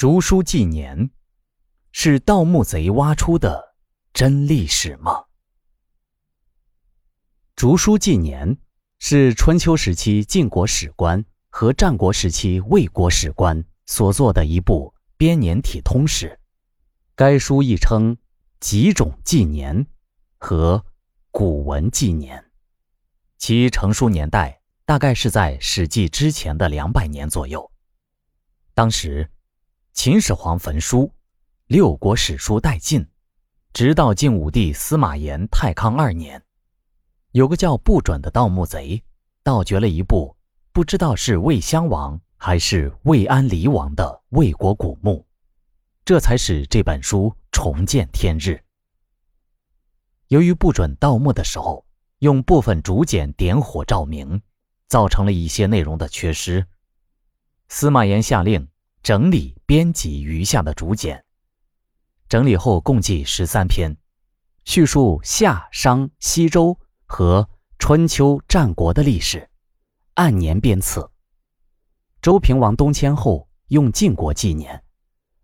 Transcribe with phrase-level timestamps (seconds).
[0.00, 1.10] 竹书纪年
[1.92, 3.74] 是盗墓贼挖出的
[4.14, 5.26] 真历史吗？
[7.54, 8.56] 竹书纪年
[8.98, 16.40] 是春秋时期晋国史官和战国时期魏国史官所作的一部编年体通史。
[17.14, 18.16] 该书亦称
[18.58, 19.84] 《几种纪年》
[20.38, 20.78] 和
[21.30, 22.38] 《古文纪年》，
[23.36, 24.62] 其成书年代。
[24.86, 27.70] 大概是在《史记》之前的两百年左右。
[28.72, 29.30] 当时，
[29.92, 31.12] 秦始皇焚书，
[31.66, 33.06] 六国史书殆尽，
[33.72, 36.42] 直到晋武帝司马炎太康二年，
[37.32, 39.02] 有个叫不准的盗墓贼，
[39.42, 40.36] 盗掘了一部
[40.72, 45.26] 不知道是魏襄王还是魏安离王的魏国古墓，
[46.04, 48.62] 这才使这本书重见天日。
[50.28, 51.84] 由于不准盗墓的时候
[52.20, 54.40] 用部分竹简点火照明。
[54.90, 56.66] 造成了一些内容的缺失。
[57.68, 58.66] 司马炎下令
[59.02, 61.24] 整理编辑余下的竹简，
[62.28, 63.96] 整理后共计十三篇，
[64.64, 69.48] 叙述夏、商、西周和春秋战国的历史，
[70.14, 71.10] 按年编次。
[72.22, 74.82] 周平王东迁后用晋国纪年，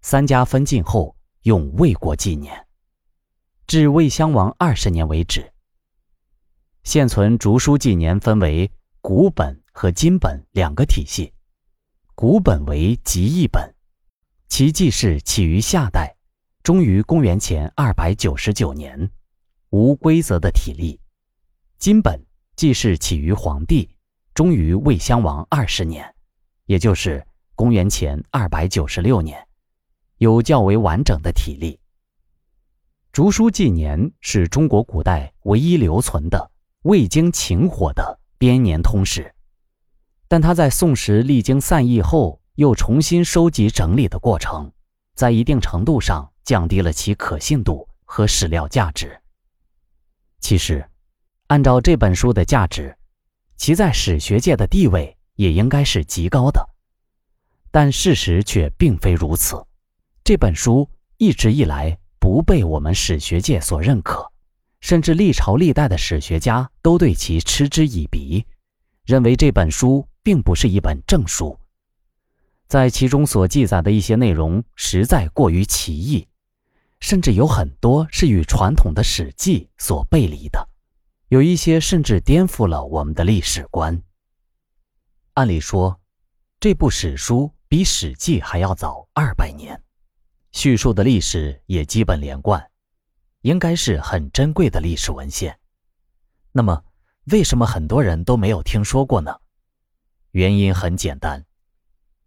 [0.00, 2.66] 三家分晋后用魏国纪年，
[3.66, 5.52] 至魏襄王二十年为止。
[6.84, 8.70] 现存竹书纪年分为。
[9.04, 11.32] 古本和今本两个体系，
[12.22, 13.74] 古本为集义本，
[14.46, 16.14] 其记事起于夏代，
[16.62, 19.10] 终于公元前二百九十九年，
[19.70, 21.00] 无规则的体例；
[21.78, 23.90] 今本记事起于黄帝，
[24.34, 26.14] 终于魏襄王二十年，
[26.66, 29.44] 也就是公元前二百九十六年，
[30.18, 31.80] 有较为完整的体例。
[33.10, 38.20] 竹书纪年是中国古代唯一留存的未经秦火的。
[38.38, 39.32] 编年通史，
[40.32, 44.72] 但他在宋时历经散佚后，又重新收集整理的过程，
[45.14, 49.20] 在一定程度上降低了其可信度和史料价值。
[50.40, 50.88] 其实，
[51.48, 52.96] 按照这本书的价值，
[53.58, 56.66] 其在史学界的地位也应该是极高的，
[57.70, 59.62] 但事实却并非如此。
[60.24, 64.32] 这本书一直以来不被我们史学界所认可。
[64.80, 68.46] 甚至历朝历代的史学家都对其嗤之以鼻，
[69.04, 71.58] 认为这本书并不是一本正书，
[72.68, 76.28] 在其中所记载的一些内容实在过于奇异，
[77.00, 80.68] 甚至有很多是与传统的《史记》所背离的，
[81.28, 84.02] 有一些甚至颠覆了我们的历史观。
[85.34, 86.00] 按理说，
[86.60, 89.82] 这部史书比《史记》还要早二百年，
[90.52, 92.68] 叙述的历史也基本连贯。
[93.40, 95.58] 应该是很珍贵的历史文献，
[96.52, 96.84] 那么
[97.24, 99.36] 为什么很多人都没有听说过呢？
[100.32, 101.44] 原因很简单，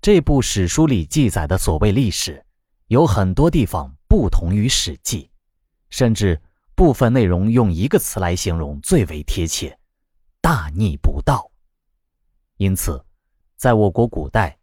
[0.00, 2.44] 这部史书里记载的所谓历史，
[2.86, 5.24] 有很多地方不同于《史记》，
[5.90, 6.40] 甚至
[6.76, 9.76] 部分内容用一个词来形容最为贴切：
[10.40, 11.50] 大逆不道。
[12.56, 13.04] 因此，
[13.56, 14.56] 在我国古代，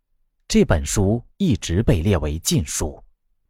[0.47, 3.03] 这本书一直被列为禁书，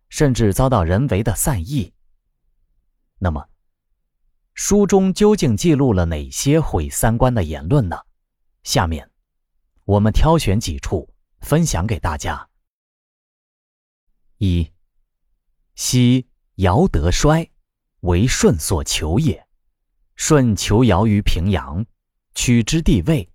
[0.09, 1.93] 甚至遭到人为的散佚。
[3.19, 3.47] 那么，
[4.55, 7.95] 书中究竟记录了哪些毁三观的言论呢？
[8.63, 9.07] 下面，
[9.85, 12.49] 我们挑选几处分享给大家。
[14.37, 14.71] 一，
[15.75, 17.51] 昔尧得衰，
[17.99, 19.47] 为舜所求也。
[20.15, 21.85] 舜求尧于平阳，
[22.33, 23.31] 取之地位。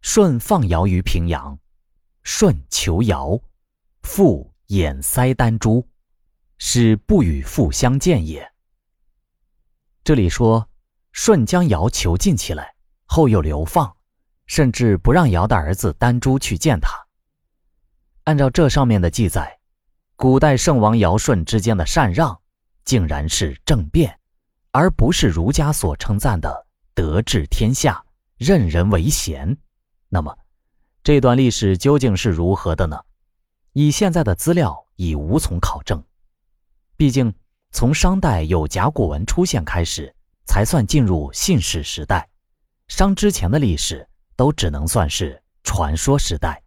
[0.00, 1.58] 舜放尧于平阳，
[2.22, 3.38] 舜求尧，
[4.02, 5.86] 复掩塞丹珠，
[6.56, 8.50] 使不与父相见也。
[10.02, 10.70] 这里说，
[11.12, 12.74] 舜将尧囚禁起来，
[13.04, 13.97] 后又流放，
[14.48, 17.06] 甚至不让尧的儿子丹朱去见他。
[18.24, 19.60] 按照这上面的记载，
[20.16, 22.40] 古代圣王尧舜之间的禅让，
[22.84, 24.18] 竟然是政变，
[24.72, 28.04] 而不是儒家所称赞的德治天下、
[28.36, 29.56] 任人唯贤。
[30.08, 30.36] 那么，
[31.04, 32.98] 这段历史究竟是如何的呢？
[33.74, 36.02] 以现在的资料已无从考证，
[36.96, 37.32] 毕竟。
[37.70, 40.16] 从商代有甲骨文出现开始，
[40.46, 42.26] 才算进入信史时代。
[42.88, 46.62] 商之前的历史都只能算是传说时代。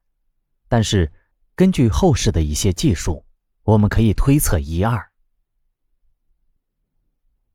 [0.68, 1.10] 但是，
[1.56, 3.26] 根据后世的一些记述，
[3.64, 5.10] 我们可以推测一二。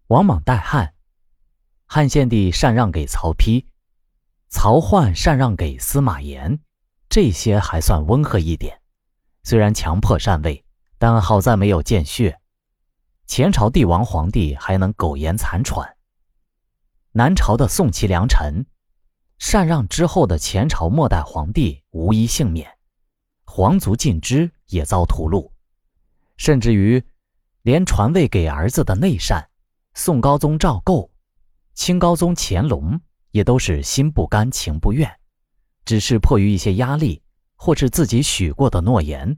[0.07, 0.95] 王莽代汉，
[1.85, 3.67] 汉献帝禅让给曹丕，
[4.49, 6.61] 曹奂禅让给司马炎，
[7.11, 8.81] 这些还算温和一点。
[9.43, 10.65] 虽然强迫禅位，
[10.97, 12.41] 但好在没有见血。
[13.27, 15.99] 前朝帝王皇帝还能苟延残喘，
[17.13, 18.65] 南朝的宋齐梁陈
[19.39, 22.69] 禅让之后的前朝末代皇帝无一幸免，
[23.45, 25.51] 皇族尽知也遭屠戮，
[26.37, 27.03] 甚至于
[27.63, 29.49] 连传位给儿子的内禅，
[29.95, 31.11] 宋高宗赵构、
[31.75, 33.01] 清高宗乾隆
[33.31, 35.11] 也都是心不甘情不愿，
[35.85, 37.23] 只是迫于一些压力，
[37.57, 39.37] 或是自己许过的诺言，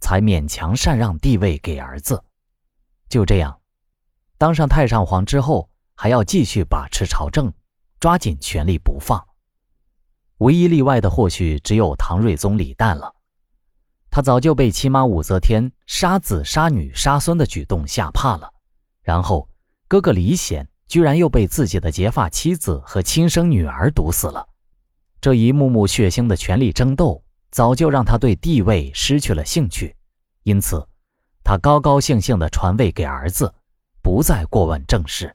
[0.00, 2.24] 才勉强禅让帝位给儿子。
[3.10, 3.60] 就这样，
[4.38, 7.52] 当上太上皇之后，还要继续把持朝政，
[8.00, 9.22] 抓紧权力不放。
[10.44, 13.14] 唯一例外的，或许只有唐睿宗李旦了。
[14.10, 18.52] 他早就被亲妈武则天杀子杀女杀孙的举动吓怕了，
[19.02, 19.48] 然后
[19.88, 24.46] 哥哥李显居然又被自己的结发妻子和亲生女儿毒死了。
[25.18, 29.96] 这一幕幕血腥的权力争斗，早就让他对地位失去了兴趣，
[30.42, 30.86] 因此，
[31.42, 33.54] 他高高兴兴地传位给儿子，
[34.02, 35.34] 不再过问政事。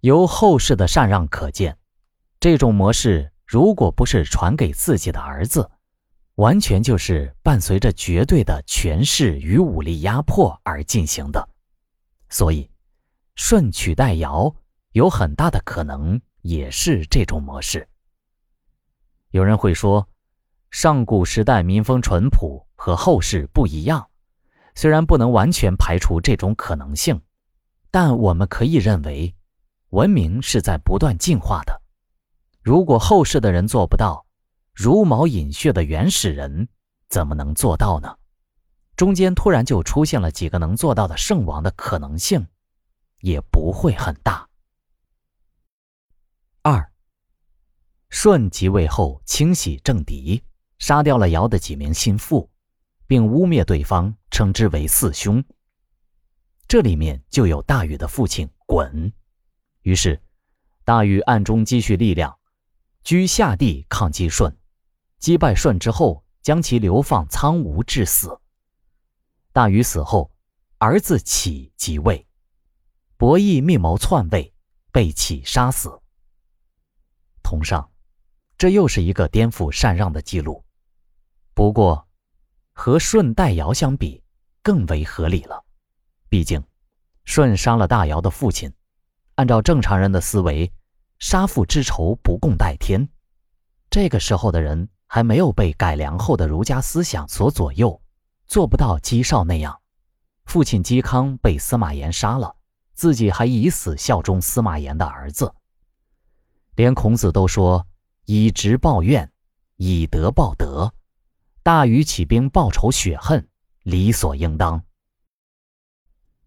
[0.00, 1.76] 由后世的禅让可见，
[2.40, 5.70] 这种模式如果不是传给自己的儿子，
[6.36, 11.46] 完全就是伴随着绝对的权势与武力压迫而进行的，
[12.30, 12.70] 所以
[13.34, 14.56] 舜取代尧
[14.92, 17.86] 有很大的可能也是这种模式。
[19.32, 20.08] 有人会说，
[20.70, 24.08] 上古时代民风淳朴和后世不一样，
[24.74, 27.20] 虽然不能完全排除这种可能性，
[27.90, 29.36] 但我们可以认为，
[29.90, 31.81] 文明是在不断进化的。
[32.62, 34.24] 如果后世的人做不到，
[34.72, 36.68] 茹毛饮血的原始人
[37.08, 38.16] 怎么能做到呢？
[38.94, 42.46] 中间突然就出现了几个能做到的圣王的可能性，
[43.20, 44.48] 也不会很大。
[46.62, 46.92] 二，
[48.10, 50.44] 舜即位后清洗政敌，
[50.78, 52.48] 杀掉了尧的几名心腹，
[53.08, 55.42] 并污蔑对方，称之为四凶。
[56.68, 59.12] 这里面就有大禹的父亲鲧。
[59.80, 60.22] 于是，
[60.84, 62.38] 大禹暗中积蓄力量，
[63.02, 64.56] 居下地抗击舜。
[65.18, 68.40] 击败舜之后，将其流放苍梧致死。
[69.52, 70.32] 大禹死后，
[70.78, 72.26] 儿子启即位，
[73.16, 74.52] 伯益密谋篡位，
[74.90, 76.00] 被启杀死。
[77.42, 77.90] 同上，
[78.58, 80.64] 这又是一个颠覆禅让的记录。
[81.54, 82.08] 不过，
[82.72, 84.24] 和舜代尧相比，
[84.62, 85.64] 更为合理了。
[86.28, 86.64] 毕竟，
[87.24, 88.72] 舜杀了大尧的父亲，
[89.34, 90.72] 按照正常人的思维，
[91.22, 93.08] 杀父之仇不共戴天。
[93.88, 94.90] 这个时候的人。
[95.14, 98.00] 还没有被改良后的儒家思想所左右，
[98.46, 99.78] 做不到姬少那样。
[100.46, 102.56] 父亲嵇康被司马炎杀了，
[102.94, 105.54] 自己还以死效忠司马炎的儿子。
[106.76, 107.86] 连孔子都说
[108.24, 109.30] ：“以直报怨，
[109.76, 110.94] 以德报德。”
[111.62, 113.46] 大禹起兵报仇雪恨，
[113.82, 114.82] 理所应当。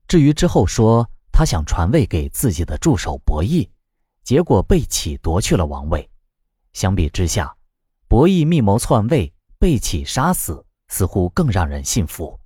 [0.07, 3.69] 至于之后说他想传位给自己的助手伯益，
[4.25, 6.09] 结果被启夺去了王位，
[6.73, 7.55] 相比之下。
[8.07, 12.39] 伯益密谋篡位，被启杀死，似乎更让人信服。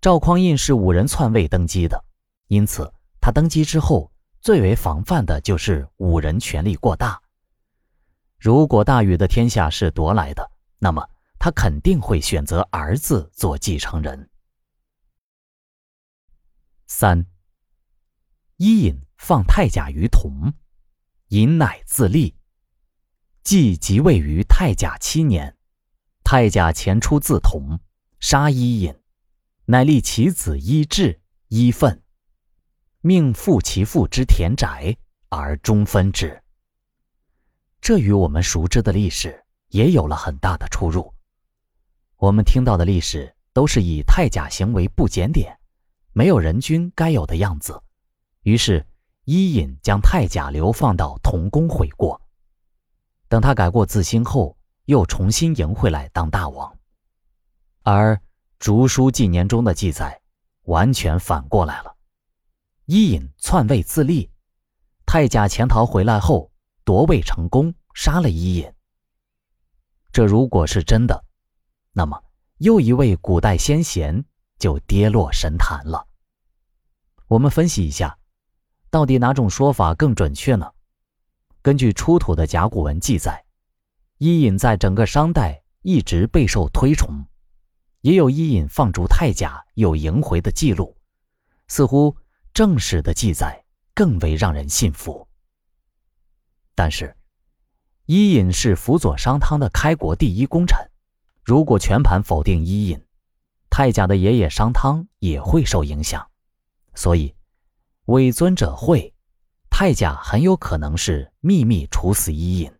[0.00, 2.02] 赵匡胤是五人篡位登基的，
[2.48, 4.10] 因此他登基之后
[4.40, 7.20] 最为防范的就是五人权力过大。
[8.38, 11.06] 如果大禹的天下是夺来的，那么
[11.38, 14.30] 他肯定会选择儿子做继承人。
[16.86, 17.26] 三，
[18.56, 20.52] 伊尹放太甲于铜，
[21.28, 22.36] 尹乃自立。
[23.42, 25.56] 即即位于太甲七年，
[26.24, 27.78] 太甲前出自同，
[28.18, 28.94] 杀伊尹，
[29.66, 32.02] 乃立其子伊稚、伊奋，
[33.00, 34.96] 命复其父之田宅，
[35.28, 36.42] 而中分之。
[37.80, 41.14] 这与我们熟知的历史也有了很大的出入。
[42.16, 45.56] 我们听到的历史都是以太甲行为不检点，
[46.12, 47.80] 没有人君该有的样子，
[48.42, 48.84] 于是
[49.26, 52.20] 伊尹将太甲流放到同宫悔过。
[53.28, 56.78] 等他改过自新后，又重新迎回来当大王。
[57.82, 58.14] 而
[58.60, 60.20] 《竹书纪年》中的记载
[60.62, 61.96] 完全反过来了：
[62.84, 64.30] 伊尹篡位自立，
[65.04, 66.52] 太甲潜逃回来后
[66.84, 68.72] 夺位成功，杀了伊尹。
[70.12, 71.24] 这如果是真的，
[71.90, 72.22] 那么
[72.58, 74.24] 又一位古代先贤
[74.56, 76.06] 就跌落神坛了。
[77.26, 78.16] 我们分析一下，
[78.90, 80.70] 到底哪种说法更准确呢？
[81.62, 83.44] 根据出土的甲骨文记载，
[84.18, 87.26] 伊尹在整个商代一直备受推崇，
[88.00, 90.96] 也有伊尹放逐太甲又迎回的记录，
[91.66, 92.16] 似乎
[92.54, 93.64] 正史的记载
[93.94, 95.26] 更为让人信服。
[96.74, 97.16] 但是，
[98.04, 100.78] 伊尹是辅佐商汤的开国第一功臣，
[101.42, 103.04] 如果全盘否定伊尹，
[103.68, 106.30] 太甲的爷爷商汤也会受影响，
[106.94, 107.34] 所以，
[108.06, 109.12] 伪尊者讳。
[109.68, 112.72] 太甲很有可能是秘密处死伊尹，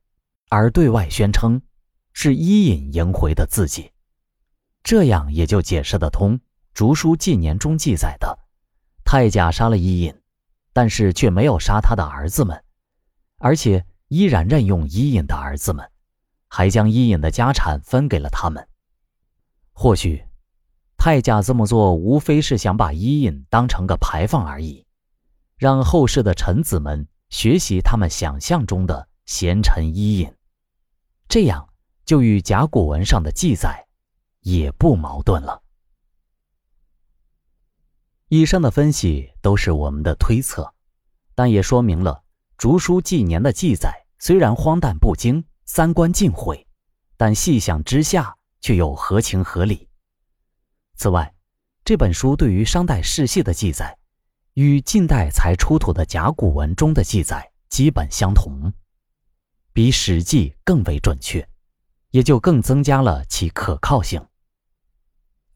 [0.49, 1.61] 而对外宣称
[2.12, 3.92] 是伊尹迎回的自己。
[4.83, 6.38] 这样也就解释得通
[6.73, 8.38] 《竹书纪年》中记载的，
[9.04, 10.14] 太甲杀了伊尹，
[10.73, 12.64] 但是却没有杀他的儿子们，
[13.38, 15.90] 而且依然任用伊尹的儿子们，
[16.49, 18.66] 还将伊尹的家产分给了他们。
[19.73, 20.25] 或许，
[20.97, 24.85] 太甲这么做无非是想把伊尹当成个牌坊而已，
[25.56, 30.34] 让后世的臣子们学习他们想象中的贤臣伊尹，
[31.28, 31.68] 这样
[32.04, 33.84] 就与甲骨文上的记载。
[34.46, 35.60] 也不矛盾了。
[38.28, 40.72] 以上的分析都是我们的推测，
[41.34, 42.12] 但也说明了
[42.56, 46.64] 《竹书纪年》的记载虽然荒诞不经、三观尽毁，
[47.16, 49.88] 但细想之下却又合情合理。
[50.94, 51.34] 此外，
[51.84, 53.98] 这本书对于商代世系的记载，
[54.56, 58.72] 与近代才出土的甲骨文中的记载基本相同，
[59.75, 61.46] 比《史记》更为准确，
[62.10, 64.18] 也就更增加了其可靠性。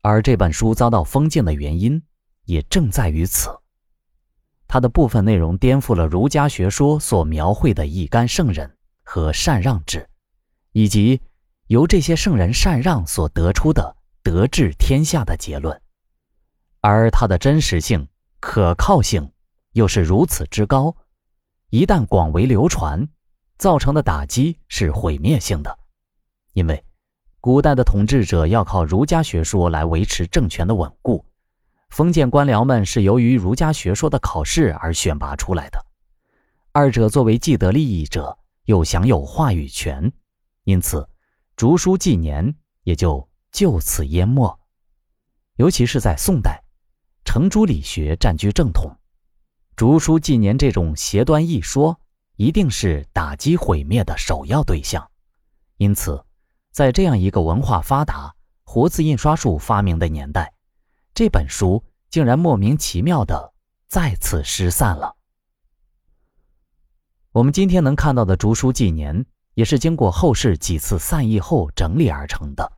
[0.02, 2.02] 而这本书遭到封禁的原因，
[2.44, 3.48] 也正在于此。
[4.68, 10.06] 它的部分内容颠覆了儒家学说所描绘的一干圣人和禅让制，
[10.72, 11.22] 以及
[11.68, 15.80] 由这些圣人禅让所得出的德治天下的结论。
[16.82, 18.06] 而它的真实性、
[18.40, 19.32] 可靠性
[19.72, 20.96] 又是如此之高，
[21.68, 23.08] 一旦广为流传，
[23.58, 25.78] 造成的打击是毁灭性的，
[26.54, 26.84] 因为。
[27.42, 31.24] 古代的统治者要靠儒家学说来维持政权的稳固，
[31.88, 35.82] 封建官僚们是由于儒家学说的考试而选拔出来的，
[36.72, 40.12] 二者作为既得利益者又享有话语权，
[40.64, 41.08] 因此
[41.56, 44.60] 竹书纪年也就就此淹没。
[45.56, 46.62] 尤其是在宋代，
[47.32, 48.90] 程朱理学占据正统，
[49.76, 52.00] 竹书纪年这种邪端异说
[52.34, 55.08] 一定是打击毁灭的首要对象，
[55.76, 56.24] 因此。
[56.72, 58.34] 在这样一个文化发达、
[58.64, 60.52] 活字印刷术发明的年代，
[61.14, 63.52] 这本书竟然莫名其妙的
[63.86, 65.14] 再次失散了。
[67.30, 69.20] 我们今天能看到的《竹书纪年》，
[69.54, 72.72] 也是经过后世几次散佚后整理而成的，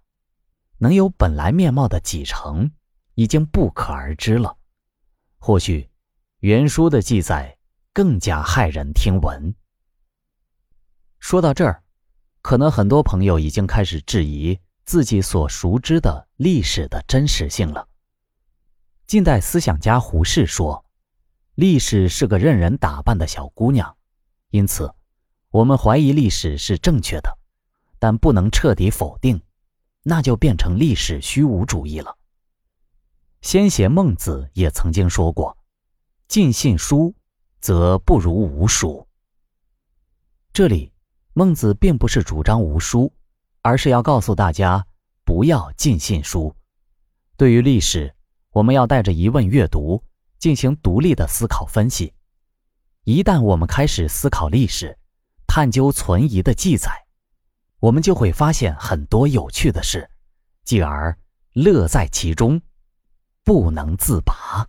[0.77, 2.71] 能有本来面貌的几成，
[3.15, 4.57] 已经不可而知了。
[5.39, 5.89] 或许，
[6.39, 7.59] 原书的记载
[7.93, 9.55] 更加骇人听闻。
[11.19, 11.83] 说到这儿。
[12.45, 17.87] 可能很多朋友已经开始质疑自己所熟知的历史的真实性了。
[19.07, 20.85] 近代思想家胡适说
[21.55, 23.97] ：“历史是个任人打扮的小姑娘，
[24.51, 24.93] 因此，
[25.51, 27.39] 我们怀疑历史是正确的，
[28.01, 29.41] 但不能彻底否定，
[30.03, 32.19] 那就变成历史虚无主义了。”
[33.43, 35.59] 先贤孟子也曾经说过
[36.29, 37.15] ：“尽信书，
[37.61, 39.07] 则不如无书。”
[40.55, 40.91] 这里。
[41.35, 43.11] 孟子并不是主张无书，
[43.63, 44.87] 而是要告诉大家
[45.25, 46.55] 不要尽信书。
[47.39, 48.15] 对于历史，
[48.51, 50.05] 我们要带着疑问阅读，
[50.39, 52.13] 进行独立的思考分析。
[53.05, 54.99] 一旦我们开始思考历史，
[55.47, 56.91] 探究存疑的记载，
[57.79, 60.11] 我们就会发现很多有趣的事，
[60.65, 61.19] 继而
[61.55, 62.61] 乐在其中，
[63.45, 64.67] 不能自拔。